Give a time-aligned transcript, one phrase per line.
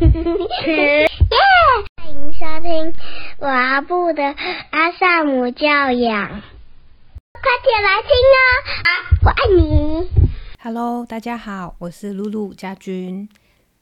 [0.00, 1.08] 耶！
[1.96, 2.94] 欢迎收听
[3.40, 4.22] 阿布的
[4.70, 6.28] 阿萨姆教养，
[7.32, 8.86] 快点来听哦！
[9.24, 10.08] 我爱你。
[10.62, 13.28] Hello，大家好，我是露露家君。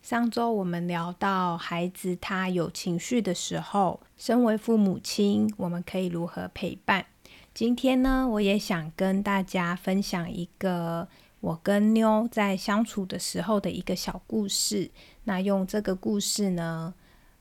[0.00, 7.04] 上周我们聊到孩子他有情绪的时候，身为父母亲，我们可以如何陪伴？
[7.52, 11.06] 今天呢，我也想跟大家分享一个
[11.40, 14.90] 我跟妞在相处的时候的一个小故事。
[15.28, 16.94] 那用这个故事呢，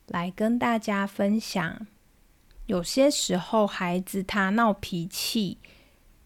[0.08, 1.88] 来跟大家分享，
[2.66, 5.60] 有些时候孩子他闹脾气，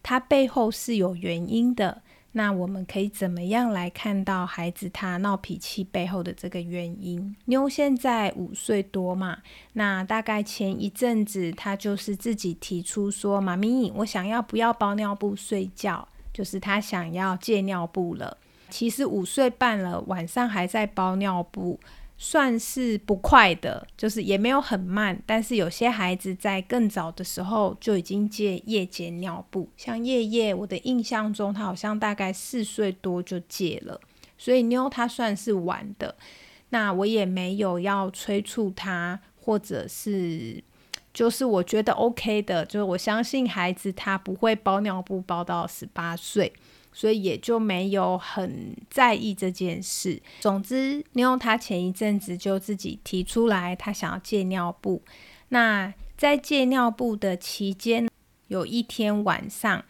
[0.01, 2.01] 他背后是有原因的。
[2.31, 7.35] 那我们可以怎么样来看到孩子他闹脾气背后的这个原因？
[7.45, 9.39] 妞现在五岁多嘛，
[9.73, 18.37] 那大概前一阵子他就是自己提出说：“妈咪，我想要不要包尿布睡觉？”就是他想要戒尿布了。
[18.69, 21.79] 其实五岁半了，晚上还在包尿布。
[22.21, 34.01] 算是不快的，就是也没有很慢，但是有些孩子在更早的时候就已经戒夜间尿布，像夜夜，我的印象中他好像大概四岁多就戒了，
[34.37, 36.13] 所以妞他算是晚的。
[36.71, 40.61] 那我也没有要催促他，或者是
[41.13, 46.51] 就是我觉得 OK 的，就是我相信孩子他不会包尿布包到十八岁。
[46.91, 50.21] 所以也就没有很在意这件事。
[50.39, 55.01] 总之，妞他前一阵子就自己提出来，他想要戒尿布。
[55.49, 58.07] 那在戒尿布的期间，
[58.47, 59.83] 有一天晚上，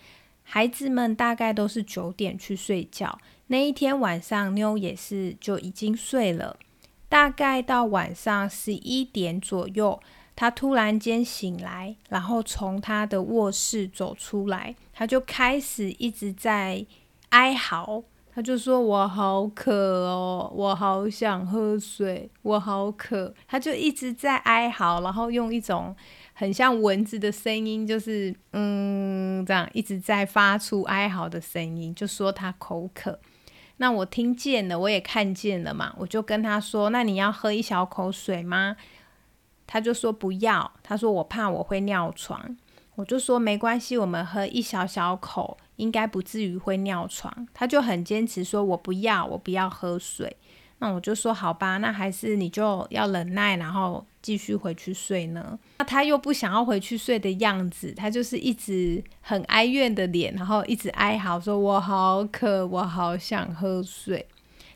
[0.44, 3.20] 孩子们大概都是九点去睡觉。
[3.47, 6.58] 那一天晚上，妞也是就已经睡了。
[7.08, 10.00] 大概到晚上十一点左右。
[10.40, 16.86] 他突然间醒来，然后从他的卧室走出来，他就开始一直在
[17.32, 18.02] 哀嚎。
[18.34, 19.73] 他就说：“我好渴
[20.06, 25.94] 哦，我好想喝水，我好渴。”他就一直在哀嚎，然后用一种
[26.32, 33.20] 很像蚊子的声音，就是嗯这样一直在发出哀嚎的声音，就说他口渴。
[33.76, 38.78] 那我听见了，我也看见了嘛，我就跟他说：“那你要喝一小口水吗？”
[39.71, 42.57] 他就说不要，他说我怕我会尿床，
[42.95, 47.47] 我就说没关系，我们喝一小小口，应该不至于会尿床。
[47.53, 50.35] 他就很坚持说，我不要，我不要喝水。
[50.80, 55.59] 那我就说好吧，那还是你就要忍耐，然后继续回去睡呢。
[55.77, 64.25] 那他又不想要回去睡的样子，他就是一直很哀怨的脸，然后一直哀嚎说，我好渴，我好想喝水。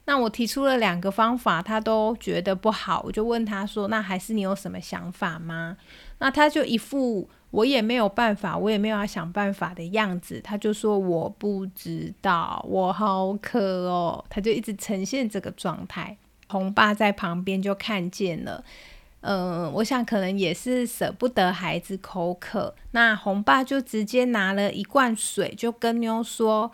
[0.05, 5.77] 那我提出了两个方法，他都觉得不好，我就问他说：“那还是你有什么想法吗？”
[6.19, 16.17] 那他就一副我也没有办法，我也没有要想办法的样子，他就说：“我不知道，我好渴哦。”他就一直呈现这个状态。
[16.49, 18.61] 红爸在旁边就看见了，
[19.21, 26.71] 嗯，我想可能也是舍不得孩子口渴，那红爸就直接拿了一罐水，就跟妞说：“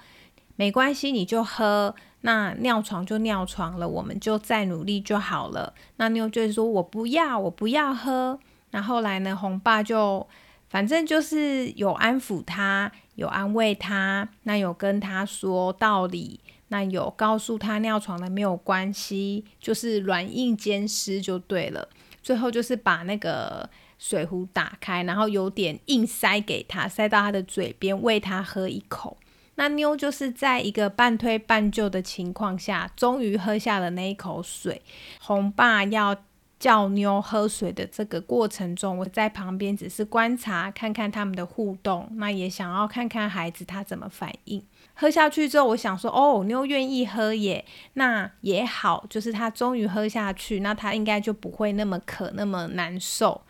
[0.58, 5.74] 没关系，你就喝。”那尿床就尿床了，我们就再努力就好了。
[5.96, 8.40] 那妞就是说：“我不要，我不要喝。”
[8.72, 9.36] 那后来呢？
[9.36, 10.28] 红爸就
[10.70, 21.90] 反正就是有安抚他，有安慰他，那有跟他说道理，那有告诉他尿床了没有关系，就是软硬兼施就对了。
[22.22, 29.18] 最后就是把那个水壶打开，然后有点硬塞给他，塞到他的嘴边，喂他喝一口。
[29.60, 34.82] 那妞就是在一个半推半就的情况下，终于喝下了那一口水。
[35.20, 36.16] 红爸要
[36.58, 44.64] 叫妞喝水的这个过程中，我在旁边只是观察，看看他们的互动，那也想要看看孩子他怎么反应。
[44.94, 47.66] 喝下去之后，我想说，哦，妞愿意喝耶，
[47.96, 53.42] 那也好，就是他终于喝下去，那他应该就不会那么渴，那么难受。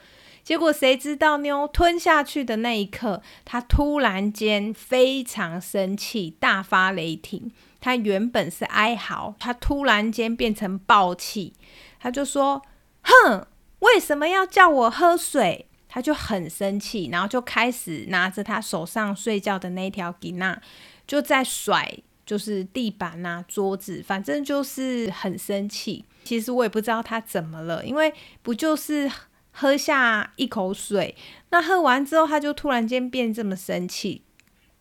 [0.43, 7.51] 结果谁知道妞吞下去的那一刻，他突然间非常生气，大发雷霆。
[7.79, 11.53] 他原本是哀嚎，他突然间变成暴气，
[11.99, 12.61] 他就说
[13.03, 13.45] ：“哼，
[13.79, 20.61] 为什么要叫我喝水？”他就很生气，然后就开始拿着他手上睡觉的那条吉娜，
[21.07, 26.03] 就在甩，就是地板啊、桌子，反正就是很生气。
[26.23, 29.09] 其实我也不知道他怎么了，因为不就是。
[29.59, 31.17] 喝下一口水，
[31.49, 34.21] 那喝完之后，他就突然间变这么生气。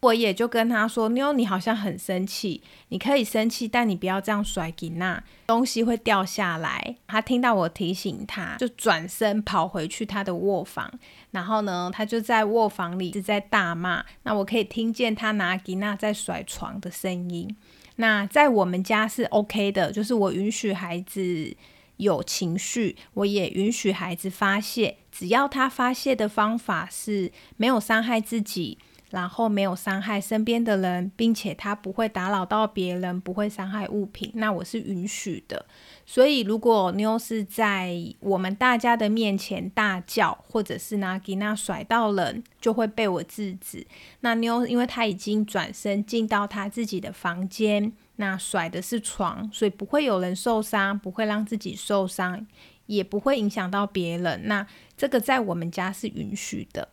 [0.02, 10.88] 我也就跟他说：“妞，你好像很生气，你可以生气，但你不要这样甩给那东西会掉下来。”他听到我提醒他，就转身跑回去他的卧房。
[11.32, 14.04] 然后呢，他就在卧房里一直在大骂。
[14.22, 17.56] 那我可以听见他拿吉娜在甩床的声音。
[17.96, 21.56] 那在我们家是 OK 的，就是我允许孩子。
[21.98, 28.78] 有情绪，我也允许孩子发泄，只要他发泄的方法是没有伤害自己。
[29.10, 35.64] 然后没有伤害身边的人，并且他不会打扰到别人，不会伤害物品，那我是允许的。
[36.04, 43.86] 所以如果妞是在我们大家的面前大叫，或者是拿吉娜甩到人，就会被我制止。
[44.20, 52.46] 那妞因为她已经转身进到她自己的房间，那甩的是床，所以不会有人受伤，不会让自己受伤，
[52.86, 54.42] 也不会影响到别人。
[54.44, 54.66] 那
[54.96, 56.88] 这个在我们家是允许的。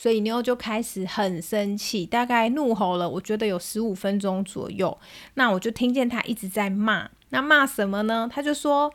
[0.00, 4.96] 所以妞就开始很生气，大概怒吼了，我觉得有十五分钟左右。
[5.34, 8.26] 那我就听见他一直在骂，那骂什么呢？
[8.32, 8.90] 他就说：“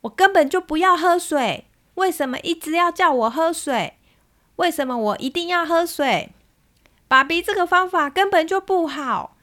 [0.00, 1.66] 我根本就不要喝水，
[1.96, 3.98] 为什么一直要叫我喝水？
[4.56, 6.30] 为什么我一定要喝水？
[7.06, 9.36] 爸比这个方法根本就不好。”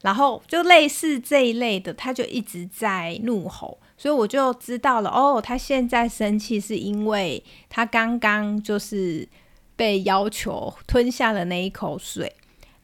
[0.00, 9.28] 然后就类似这一类的，他就一直在怒吼，所以我就知道了哦，他现在生气是因为他刚刚就是。
[9.76, 12.34] 被要求吞下了那一口水，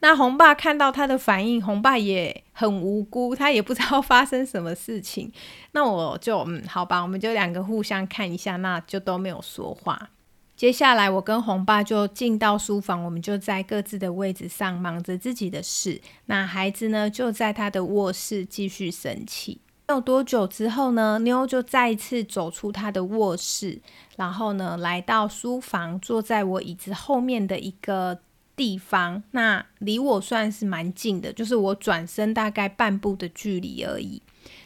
[0.01, 5.33] 那红爸看到他的反应，红爸也很无辜，他也不知道发生什么事情。
[5.73, 10.11] 那我就嗯，好吧，我们就两个互相看一下，那就都没有说话。
[10.57, 16.01] 接下来我跟红爸就进到书房，我们就在各自的位置上忙着自己的事。
[16.27, 19.61] 那孩子呢，就在他的卧室继续生气。
[19.91, 23.81] 没有多久之后呢，妞就再一次走出她的卧室，
[24.17, 28.21] 然后呢，来到书房，坐在我椅子后面的一个
[28.55, 29.21] 地方。
[29.33, 34.23] 那离我算是蛮近的，就是我转身大概半步的距离而已。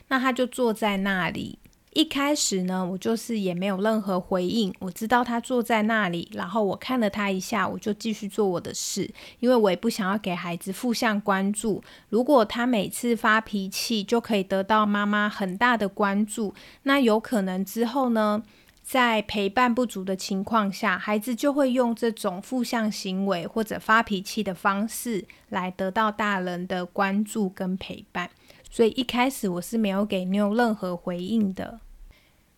[0.09, 1.59] 那她就坐在那里。
[1.95, 4.75] 一开始呢，我就是也没有任何回应。
[4.81, 9.09] 我知道他坐在那里，然后我看了他一下，我就继续做我的事，
[9.39, 11.83] 因为我也不想要给孩子负向关注。
[12.09, 16.53] 如果他每次发脾气就可以得到妈妈很大的关注，
[16.83, 18.43] 那有可能之后呢，
[18.83, 28.29] 在陪伴不足的情况下，孩子就会用这种负向行为或者发脾气的方式来得到大人的关注跟陪伴。
[28.69, 31.79] 所以一开始我是没有给妞任何回应的。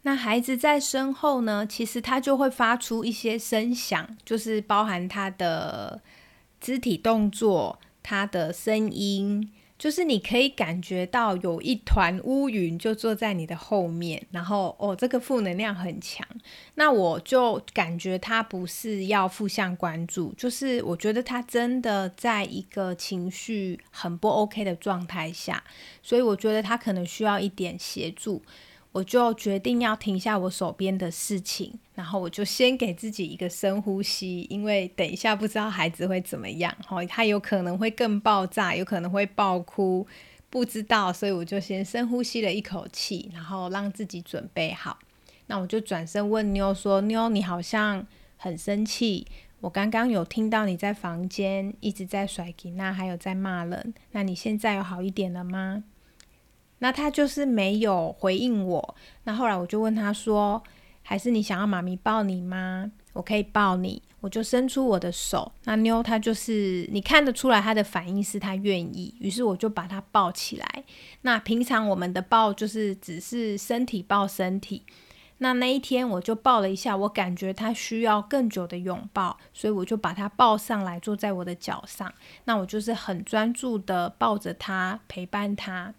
[0.07, 6.01] 那孩子在身后呢，其实他就会发出一些声响，就是包含他的
[6.61, 9.51] 肢体动作、他的声音。
[9.77, 16.25] 就是你可以感觉到有一团乌云就坐在你的后面，然后哦，这个负能量很强。
[16.77, 25.63] 那我就感觉他不是要负向关注，就是我觉得他真的在一个情绪很不 OK 的状态下，
[26.01, 28.41] 所以我觉得他可能需要一点协助。
[28.97, 40.07] 我就决定要停下我手边的事情，然后我就先给自己一个深呼吸，因为等一下不知道孩子会怎么样，哈，他有可能会更爆炸，有可能会爆哭，
[40.49, 44.99] 不知道，所以我就先深呼吸了一口气，然后让自己准备好。
[45.49, 48.07] 那我就转身问妞说：“妞，你好像
[48.39, 49.27] 很生气，
[49.61, 55.85] 我刚刚有听到你在房间一直在甩吉娜，还有在骂人，那你现在有好一点了吗？”
[56.79, 58.95] 那他就是没有回应我。
[59.25, 60.63] 那后来我就问他说
[61.03, 62.91] ：“还是你想要妈咪抱你吗？
[63.13, 65.53] 我可以抱你。”我就伸出我的手。
[65.65, 69.15] 那妞他就是你看得出来他的反应是他愿意。
[69.21, 70.85] 于是我就把他抱起来。
[71.21, 74.83] 那平常我们的抱就是只是身体抱身体。
[75.39, 82.13] 那那一天我就抱了一下，我感觉他需要更久的拥抱，所以我就把他抱上来，坐在我的脚上。
[82.45, 85.95] 那我就是很专注的抱着他，陪伴他。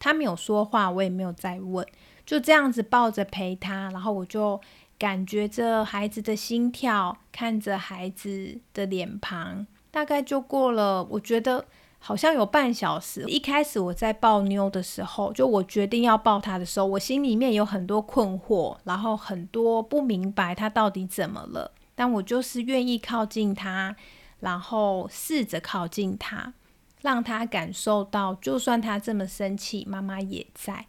[0.00, 1.86] 他没有说话，我也没有再问，
[2.26, 4.60] 就这样子抱着陪他，然后我就
[4.98, 11.66] 感觉着孩子的心跳，看着孩子的脸庞，大概就过了，我觉得
[11.98, 13.24] 好像有半小时。
[13.26, 23.94] 一开始我在抱妞的时候，就我决定要抱他的时候，我心里面有很多困惑，然后很多不明白他到底怎么了，但我就是愿意靠近他，
[24.40, 26.54] 然后试着靠近他。
[27.02, 30.86] 让他感受到，就算他这么生气，妈妈也在。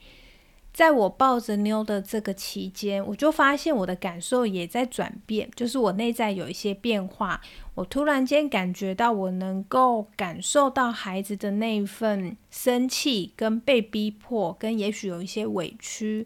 [0.74, 7.42] 在我抱着妞的这个期间，我就发现我的感受也在转变，就是我内在有一些变化。
[7.76, 16.26] 我突然间感觉到，我能够感受到孩子的那一份生气，跟被逼迫，跟也许有一些委屈。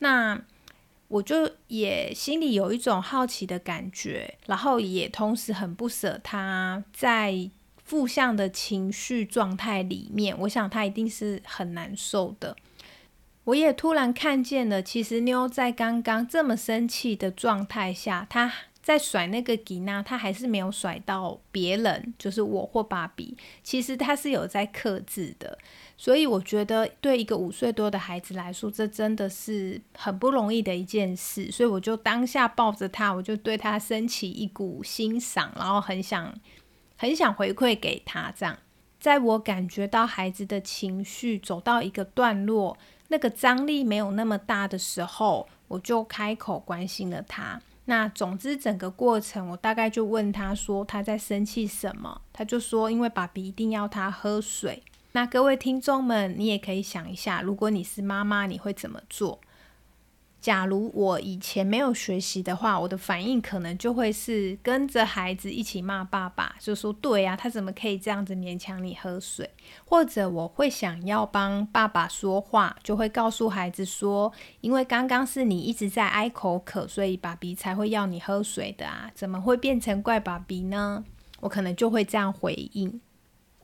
[0.00, 0.42] 那
[1.08, 7.50] 我就也心里有一种好奇的感觉，然后也同时很不舍他在。
[7.86, 12.56] 负向的情绪状态里面，我想他一定是很难受的。
[13.44, 18.52] 我也突然看见了，其实妞在刚刚这么生气的状态下，他
[18.82, 23.36] 在甩那个吉娜，他还是没有甩到别人，就是我或芭比。
[23.62, 25.56] 其实他是有在克制的，
[25.96, 31.48] 所以我觉得对一个五岁多的孩子来说，这真的是很不容易的一件事。
[31.52, 36.34] 所以我就当下抱着他，我就对他升起一股欣赏，然后很想
[36.96, 38.32] 很想回馈给他。
[38.36, 38.58] 这样，
[38.98, 42.76] 在我感觉到孩子的情绪走到一个段落，
[43.08, 47.60] 那个张力没有那么大的时候，我就开口关心了他。
[47.88, 54.82] 那总之，整个过程我大概就问他说他在生气什么，他就说因为爸比一定要他喝水。
[55.12, 59.40] 那各位听众们，你也可以想一下，如果你是妈妈，你会怎么做？
[60.46, 69.50] 假如我以前没有学习的话，我的反应可能就会是跟着孩子一起骂爸爸，就说：“对呀，他怎么可以这样子勉强你喝水？”
[69.84, 81.04] 或者我会想要帮爸爸说话，就会告诉孩子说：“因为刚刚是你一直在哀口渴，所以爸比才会要你喝水的啊，怎么会变成怪爸比呢？”
[81.40, 83.00] 我可能就会这样回应。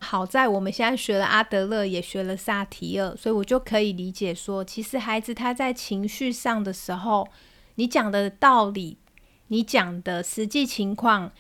[0.02, 7.28] 好在我们现在学了阿德勒，也学了萨提尔，所以我就可以理解说，其实孩子他在情绪上的时候，
[7.76, 8.99] 你讲的道理，
[9.47, 11.30] 你讲的实际情况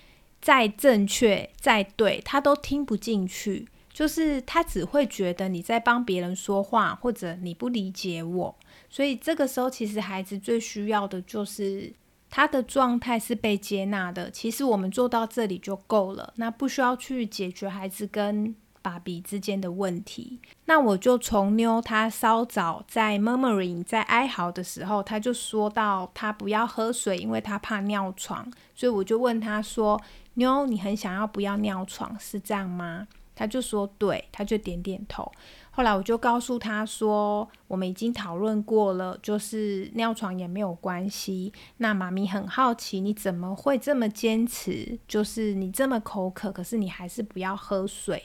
[0.40, 8.56] 再正确再对，他都听不进去，就是他只会觉得你在帮别人说话，或者你不理解我。
[8.88, 11.92] 所以这个时候，其实孩子最需要的就是。
[12.34, 20.40] 他的状态是被接纳的，其实我们做到这里就够了，那不需要去解决孩子跟爸比之间的问题。
[20.64, 30.00] 那我就从妞他稍早在 murmuring 在哀嚎的时候，他就说到他不要喝水，因为他怕尿床，所以我就问他说
[30.34, 35.30] ：“妞，你很想要不要尿床，是这样吗？”他就说：“对。”他就点点头。
[35.70, 41.52] 后来我就告诉他说，我们已经讨论过了，就是尿床也没有关系。
[41.78, 44.98] 那妈咪很好奇，你怎么会这么坚持？
[45.08, 48.22] 就是你这么口渴，可是你还是不要喝水。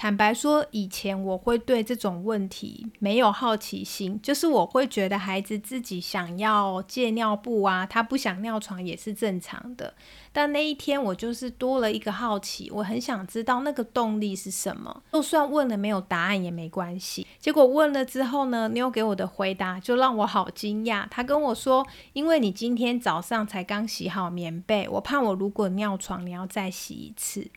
[0.00, 9.92] 坦白说，以前我会对这种问题没有好奇心，就是我会觉得孩子自己想要戒尿布啊，他不想尿床也是正常的。
[10.32, 15.02] 但那一天我就是多了一个好奇，我很想知道那个动力是什么。
[15.12, 17.26] 就算问了没有答案也没关系。
[17.38, 21.06] 结果问了之后呢，妞给我的回答就让我好惊讶。
[21.10, 27.50] 他跟我说：“因为你今天早上才刚洗好棉被，我怕我如果尿床，你要再洗一次。”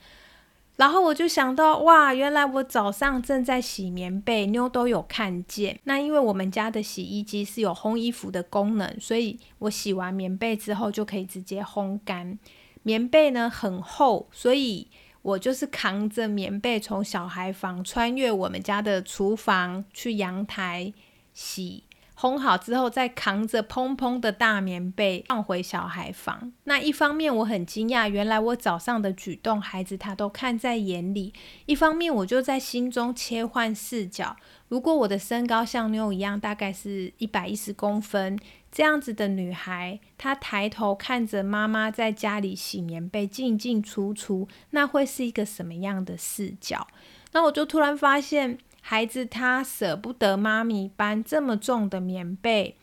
[0.76, 5.80] 然后我就想到，哇，原来我早上正在洗棉被，妞都有看见。
[5.84, 12.40] 那因为我们家的洗衣机是有烘衣服的功能，所以我洗完棉被之后就可以直接烘干。
[12.82, 14.88] 棉被呢很厚，所以
[15.22, 20.92] 我就是扛着棉被从小孩房穿越我们家的厨房去阳台
[21.34, 21.84] 洗。
[22.24, 26.54] 烘好之后，再扛着蓬蓬的大棉被放回小孩房。
[26.64, 31.34] 那一方面我很惊讶，原来我早上的举动，孩子他都看在眼里；
[31.66, 34.38] 一方面我就在心中切换视角。
[34.70, 38.40] 如果我的身高像妞一样，大概是一百一十公分，
[38.72, 46.88] 这样子的女孩，她抬头看着妈妈在家里洗棉被，进进出出，那会是一个什么样的视角？
[47.34, 48.58] 那我就突然发现。
[48.86, 52.76] 孩子他舍不得妈咪搬这么重的棉被，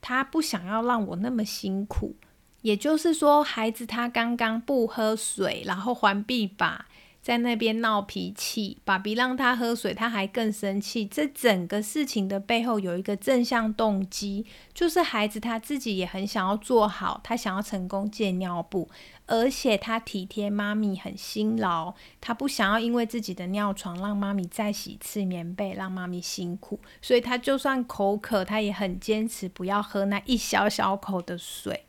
[0.00, 2.16] 他不想要让我那么辛苦。
[2.62, 6.86] 也就是说，孩子他刚刚不喝水，然后环臂把。
[7.26, 11.04] 在那边闹脾气，爸比让他喝水，他还更生气。
[11.04, 18.88] 这整个事情的背后有一个正向动机，就是孩子他自己也很想要做好，他想要成功戒尿布，
[19.26, 31.86] 而且他体贴妈咪很辛劳，他不想要因为自己的尿床让妈咪再洗一次棉被，让妈咪辛苦，所以他就算口渴，他也很坚持不要喝那一小小口的水。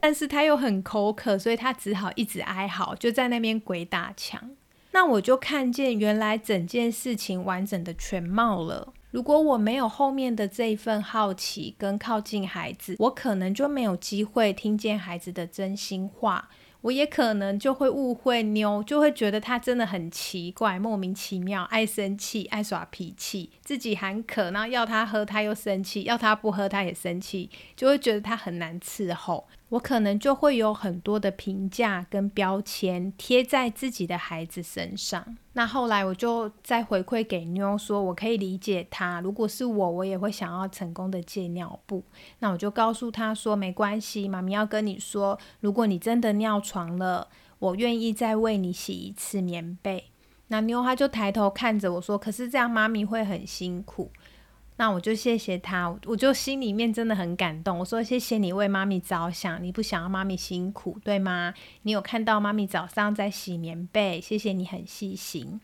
[0.00, 4.50] 但是他又很口渴，所以他只好一直哀嚎，就在那边鬼打墙。
[4.92, 8.92] 那我就看见原来整件事情完整的全貌了。
[9.10, 16.48] 如果我没有后面的这一份好奇跟靠近孩子，我可能就没有机会听见孩子的真心话。
[16.82, 29.46] 我也可能就会误会妞，就会觉得他真的很奇怪，莫名其妙，爱生气，爱耍脾气，自己喊渴，然后要他喝他又生气，要他不喝他也生气，就会觉得他很难伺候。
[29.70, 35.36] 我可能就会有很多的评价跟标签贴在自己的孩子身上。
[35.54, 42.04] 那后来我就再回馈给妞说，我可以理解他，如果是我，我也会想要成功的戒尿布。
[42.40, 50.04] 那我就告诉他说，没关系，妈咪要跟你说，如果你真的尿床了，我愿意再为你洗一次棉被。
[50.48, 54.10] 那妞他就抬头看着我说，可是这样妈咪会很辛苦。
[54.80, 57.78] 那我就谢谢他，我就心里面真的很感动。
[57.80, 61.52] 我说谢谢你为妈咪着想，你不想要妈咪辛苦，对吗？
[61.82, 65.60] 你有看到妈咪早上在洗棉被，谢谢你很细心。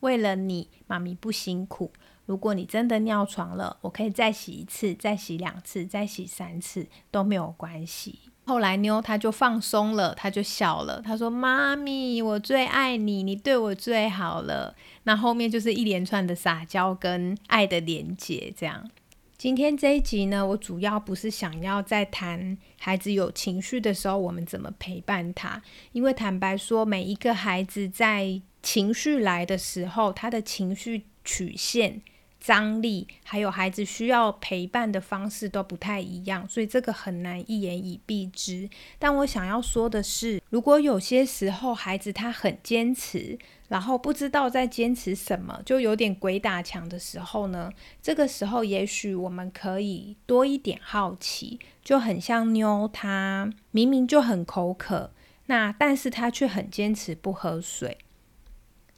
[0.00, 1.92] 为了你，妈咪不辛苦。
[2.24, 8.18] 如果你真的尿床了，我可以再洗一次，再洗两次，再洗三次都没有关系。
[8.46, 18.54] 后来妞她就放松了，她就笑了，她说：“妈咪，我最爱你，你对我最好了。”那后面就是一连串的撒娇跟爱的连接。
[18.56, 18.88] 这样，
[19.36, 25.60] 今天这一集呢，我主要不是想要在谈孩子有情绪的时候，我们怎么陪伴他，
[25.92, 32.00] 因为坦白说，每一个孩子在情绪来的时候，他的情绪曲线。
[32.46, 38.70] 张力还有孩子需要陪伴的方式都不太一样，所以这个很难一言以蔽之。
[39.00, 43.36] 但我想要说的是，如果有些时候孩子他很坚持，
[43.66, 47.68] 然后不知道在坚持什么，就有点鬼打墙的时候呢，
[48.00, 55.10] 这个时候也许我们可以多一点好奇，就很像妞，他明明就很口渴，
[55.46, 57.98] 那但是他却很坚持不喝水。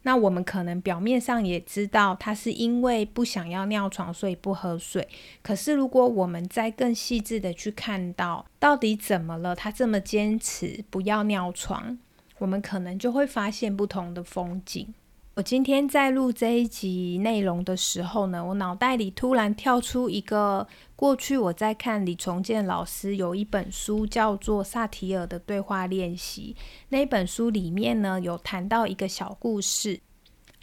[0.09, 5.07] 那我们可能表面上也知道他是因为不想要尿床，所以不喝水。
[5.43, 11.99] 可是如果我们再更细致的去看到到底怎么了，他这么坚持不要尿床，
[12.39, 14.95] 我们可能就会发现不同的风景。
[15.35, 20.67] 我今天在录这一集内容的时候呢，我脑袋里突然跳出一个
[20.99, 26.57] 过去我在看李重建老师有一本书叫做《萨提尔的对话练习》，
[26.89, 30.01] 那本书里面呢有谈到一个小故事。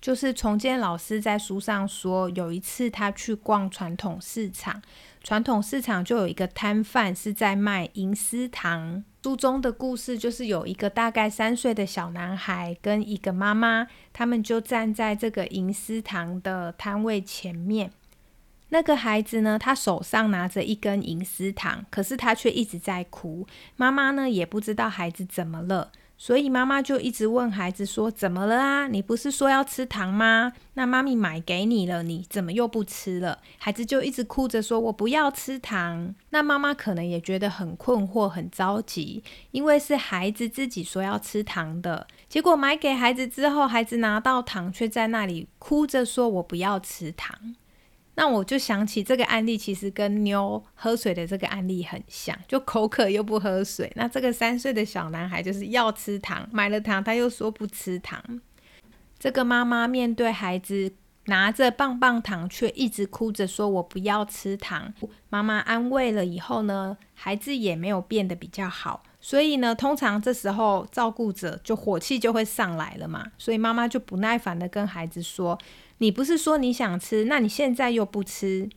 [0.01, 4.82] 就是重建老师在书上说，有一次他去逛传统市场，
[5.24, 9.06] 传统市场就有一个摊贩是在卖银丝糖。
[9.24, 17.89] 书中的故事就是有一个大概三岁的小男孩跟一个妈妈，他们就站在这个银丝糖的摊位前面。
[18.69, 23.48] 那个孩子呢，他手上拿着一根银丝糖，可是他却一直在哭。
[23.75, 25.91] 妈妈呢，也不知道孩子怎么了。
[26.17, 28.88] 所以妈妈就一直问孩子说：“怎么了啊？
[28.88, 30.53] 你不是说要吃糖吗？
[30.75, 47.38] 那妈咪买给你了，你怎么又不吃了？”孩子就一直哭着说：“我不要吃糖。”那妈妈可能也觉得很困惑、很着急，因为是孩子自己说要吃糖的，结果买给孩子之后，孩子拿到糖却在那里哭着说：“我不要吃糖。”
[48.17, 53.91] 那我就想起这个案例，其实跟妞喝水的这个案例很像，就口渴又不喝水。
[53.95, 58.41] 那这个三岁的小男孩就是要吃糖，买了糖他又说不吃糖。
[59.19, 60.93] 这个妈妈面对孩子
[61.25, 64.93] 拿着棒棒糖，却一直哭着说：“我不要吃糖。”
[65.30, 69.04] 妈妈安慰了以后呢，孩子也没有变得比较好。
[69.19, 73.25] 所以呢，通常这时候照顾者就火气就会上来了嘛。
[73.38, 75.60] 所以妈妈就不耐烦的跟孩子说。
[75.99, 78.69] 你不是说你想吃，那你现在又不吃，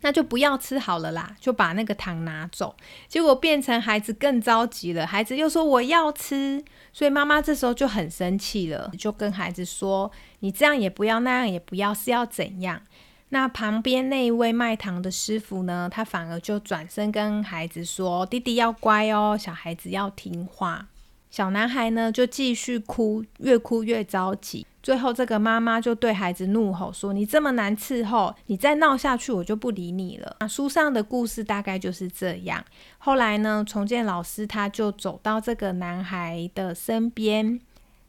[0.00, 2.74] 那就不要吃好了啦，就把那个糖拿走。
[3.08, 12.82] 结果变成孩子更着急了，孩子又说我要吃，所以妈妈这时候就很生气了，就跟孩子说：“你这样也不要，那样也不要，是要怎样？”
[13.30, 20.88] 那旁边那一位卖糖的师傅呢，他反而就转身跟孩子说：“弟弟要乖哦，小孩子要听话。”
[21.30, 24.66] 小男孩呢就继续哭，越哭越着急。
[24.82, 32.64] 最后，这个妈妈就对孩子怒吼说：“你这么难伺候，你再闹下去，我就不理你了。”那书上的故事大概就是这样。
[32.98, 37.60] 后来呢，重建老师他就走到这个男孩的身边，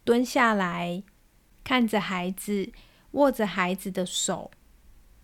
[0.04, 1.04] 蹲下来
[1.64, 2.72] 看着孩子，
[3.12, 4.50] 握着孩子的手，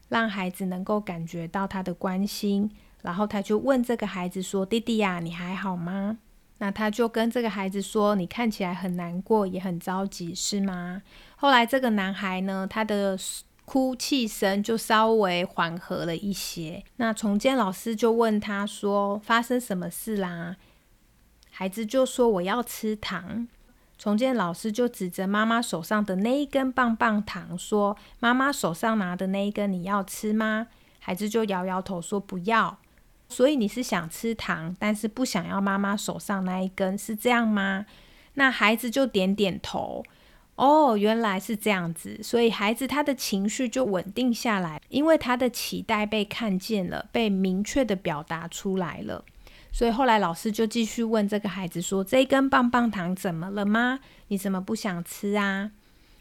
[0.08, 2.70] 让孩子能够感觉到他的关心。
[3.02, 6.20] 然后他就问这个孩子说：“弟弟呀，你还好吗？”
[6.60, 11.02] 那他就跟这个孩子说：“你看起来很难过，也很着急，是吗？”
[11.36, 13.17] 后来这个男孩呢，他的
[13.65, 16.84] 哭泣声就稍微缓和了一些。
[16.98, 20.58] 那重建老师就问他说：“发生什么事啦？”
[21.52, 23.48] 孩子就说：“我要吃糖。”
[23.98, 30.67] 重建老师就指着妈妈手上的那一根棒棒糖说：“妈妈手上拿的那一根，你要吃吗？”
[31.00, 32.80] 孩子就摇摇头说：“不要。”
[33.30, 37.86] 所以你是想吃糖，但是不想要妈妈手上那一根，是这样吗？
[38.34, 40.04] 那孩子就点点头。
[40.56, 49.24] 哦，原来是这样子，所以孩子他的情绪就稳定下来，因为他的期待被看见了，被明确的表达出来了。
[49.72, 54.00] 所以后来老师就继续问这个孩子说：“这一根棒棒糖怎么了吗？
[54.28, 55.72] 你怎么不想吃啊？”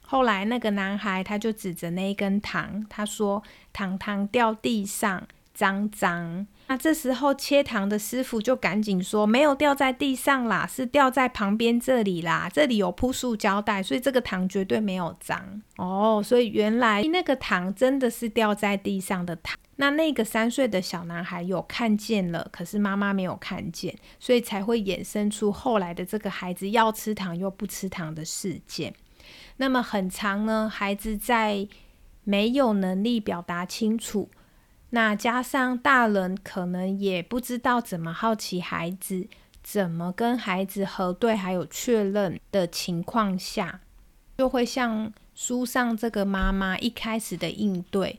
[0.07, 3.43] 后来那个男孩他就指着那一根糖，他说
[3.73, 19.59] ：“糖糖掉地上，脏脏。”那这时候切糖的师傅就赶紧说：“没有掉在地上啦，是掉在旁边这里啦，这里有铺塑胶袋，所以这个糖绝对没有脏哦。”所以原来那个糖真的是掉在地上的糖。
[19.77, 28.93] 那那个三岁的小男孩有看见了，可是妈妈没有看见，所以才会衍生出后来的这个孩子要吃糖又不吃糖的事件。
[29.57, 31.67] 那么很长呢，孩子在
[32.25, 34.29] 没有能力表达清楚。
[34.91, 39.29] 那加上大人可能也不知道怎么好奇孩子，
[39.63, 43.81] 怎么跟孩子核对还有确认的情况下，
[44.39, 48.19] 就会像书上这个妈妈一开始的应对，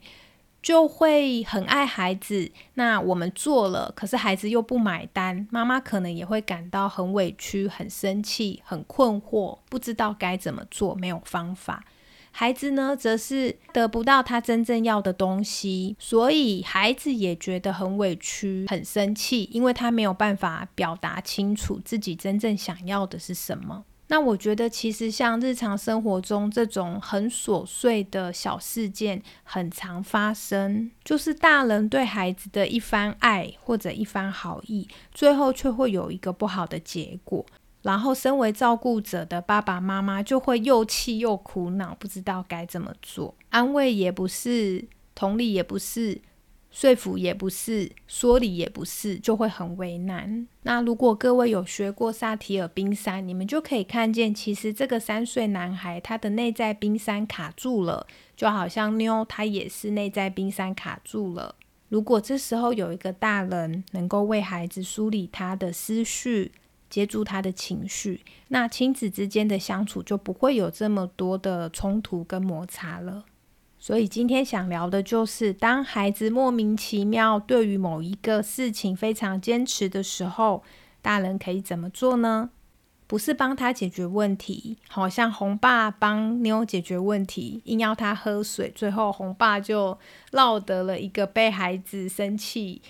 [0.62, 2.52] 就会很爱孩子。
[2.74, 11.84] 那我们做了，可是孩子又不买单，妈妈可能也会感到很委屈、很生气、很困惑，不知道该怎么做，没有方法。
[12.32, 23.84] 孩子呢，则是得不到他真正要的东西，所以孩子也觉得很委屈、很生气，因为他没有办法表达清楚自己真正想要的是什么。
[24.12, 37.46] 那我觉得，其实像日常生活中这种很琐碎的小事件，很常发生，就是大人对孩子的一番爱或者一番好意，最后却会有一个不好的结果。
[37.82, 43.34] 然后，身为照顾者的爸爸妈妈就会又气又苦恼，不知道该怎么做。
[43.48, 46.20] 安慰也不是，同理也不是，
[46.70, 50.46] 说服也不是，说理也不是，就会很为难。
[50.62, 61.54] 那如果各位有学过萨提尔冰山，你们就可以看见，其实这个三岁男孩他的内在冰山卡住了，就好像妞他也是内在冰山卡住了。
[61.88, 66.52] 如果这时候有一个大人能够为孩子梳理他的思绪，
[66.90, 73.24] 接住他的情绪，那亲子之间的相处就不会有这么多的冲突跟摩擦了。
[73.78, 80.62] 所以今天想聊的就是，当孩子莫名其妙对于某一个事情非常坚持的时候，
[81.00, 82.50] 大人可以怎么做呢？
[83.06, 89.98] 不是帮他解决问题，好像红爸帮妞解决问题，硬要他喝水，最后红爸就
[90.30, 92.82] 落得了一个被孩子生气。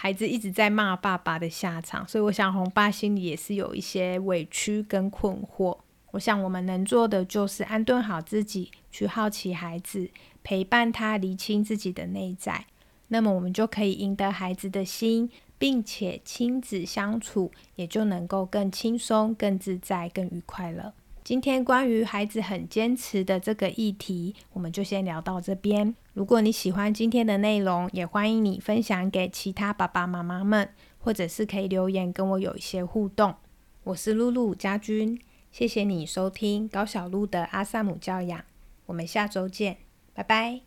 [0.00, 5.76] 孩子一直在骂爸爸的下场，所以我想红爸心里也是有一些委屈跟困惑。
[6.12, 10.08] 我想我们能做的就是安顿好自己，去好奇孩子，
[10.44, 12.66] 陪伴他厘清自己的内在，
[13.08, 20.94] 那么我们就可以赢得孩子的心，并且亲子相处也就能够更轻松、更自在、更愉快了。
[21.24, 25.96] 今天关于孩子很坚持的这个议题，我们就先聊到这边。
[26.18, 33.36] 如果你喜欢今天的内容，也欢迎你分享给其他爸爸妈妈们，或者是可以留言跟我有一些互动。
[33.84, 35.16] 我是露露家君，
[35.52, 38.40] 谢谢你收听高小露的阿萨姆教养，
[38.86, 39.76] 我们下周见，
[40.12, 40.58] 拜拜。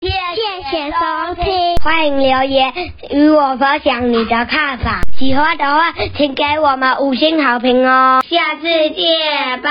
[0.00, 2.72] 谢谢收听，欢迎留言
[3.12, 5.02] 与我分享你的看法。
[5.16, 8.20] 喜欢的话，请给我们五星好评哦。
[8.28, 9.70] 下次见，拜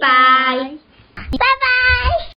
[0.00, 0.70] 拜，
[1.16, 2.31] 拜拜。